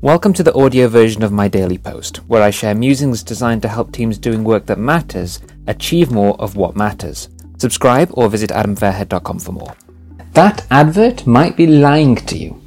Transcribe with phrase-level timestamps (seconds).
[0.00, 3.68] Welcome to the audio version of my daily post, where I share musings designed to
[3.68, 7.28] help teams doing work that matters achieve more of what matters.
[7.56, 9.74] Subscribe or visit adamfairhead.com for more.
[10.34, 12.62] That advert might be lying to you.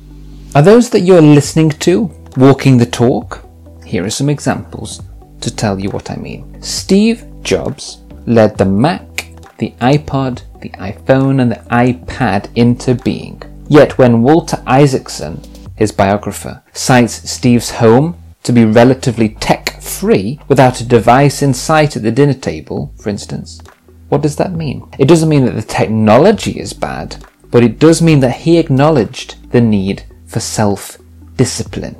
[0.56, 3.46] Are those that you're listening to walking the talk?
[3.86, 5.02] Here are some examples
[5.40, 6.62] to tell you what I mean.
[6.62, 13.42] Steve Jobs led the Mac, the iPod, the iPhone, and the iPad into being.
[13.70, 15.42] Yet when Walter Isaacson
[15.82, 21.96] his biographer, cites Steve's home to be relatively tech free without a device in sight
[21.96, 23.60] at the dinner table, for instance.
[24.10, 24.88] What does that mean?
[25.00, 29.52] It doesn't mean that the technology is bad, but it does mean that he acknowledged
[29.52, 30.98] the need for self
[31.36, 31.96] discipline.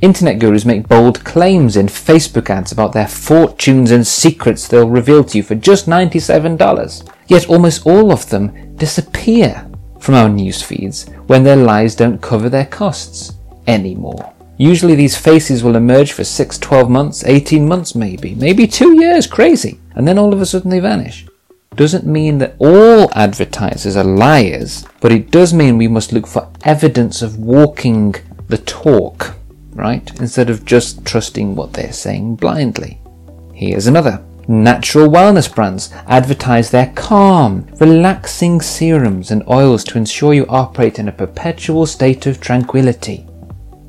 [0.00, 5.22] Internet gurus make bold claims in Facebook ads about their fortunes and secrets they'll reveal
[5.22, 7.08] to you for just $97.
[7.28, 9.70] Yet almost all of them disappear
[10.02, 13.34] from our news feeds when their lies don't cover their costs
[13.68, 14.34] anymore.
[14.58, 19.28] Usually these faces will emerge for 6, 12 months, 18 months maybe, maybe 2 years,
[19.28, 21.26] crazy, and then all of a sudden they vanish.
[21.76, 26.50] Doesn't mean that all advertisers are liars, but it does mean we must look for
[26.64, 28.14] evidence of walking
[28.48, 29.36] the talk,
[29.72, 30.10] right?
[30.20, 33.00] Instead of just trusting what they're saying blindly.
[33.54, 34.22] Here's another.
[34.48, 41.08] Natural wellness brands advertise their calm, relaxing serums and oils to ensure you operate in
[41.08, 43.26] a perpetual state of tranquility.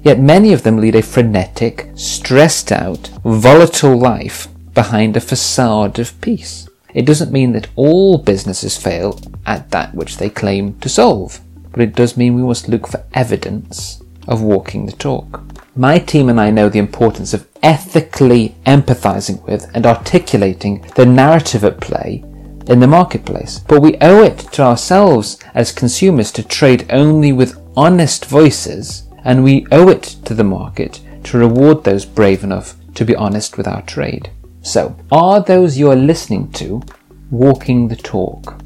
[0.04, 6.20] Yet many of them lead a frenetic, stressed out, volatile life behind a facade of
[6.22, 6.68] peace.
[6.94, 11.40] It doesn't mean that all businesses fail at that which they claim to solve,
[11.72, 15.63] but it does mean we must look for evidence of walking the talk.
[15.76, 21.64] My team and I know the importance of ethically empathizing with and articulating the narrative
[21.64, 22.24] at play
[22.68, 23.58] in the marketplace.
[23.68, 29.44] But we owe it to ourselves as consumers to trade only with honest voices, and
[29.44, 33.68] we owe it to the market to reward those brave enough to be honest with
[33.68, 34.30] our trade.
[34.62, 36.84] So, are those you're listening to
[37.32, 38.62] walking the talk?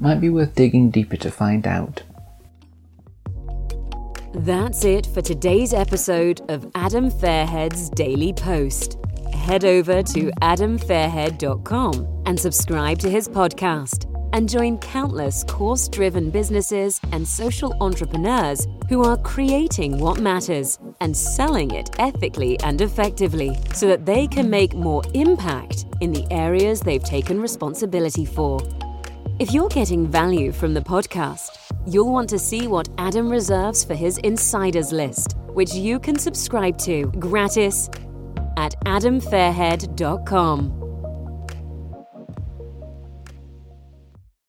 [0.00, 2.02] Might be worth digging deeper to find out.
[4.34, 8.98] That's it for today's episode of Adam Fairhead's Daily Post.
[9.32, 17.00] Head over to adamfairhead.com and subscribe to his podcast and join countless course driven businesses
[17.12, 23.86] and social entrepreneurs who are creating what matters and selling it ethically and effectively so
[23.86, 28.60] that they can make more impact in the areas they've taken responsibility for.
[29.38, 33.94] If you're getting value from the podcast, you'll want to see what Adam reserves for
[33.94, 37.88] his insiders list, which you can subscribe to gratis
[38.56, 40.77] at adamfairhead.com.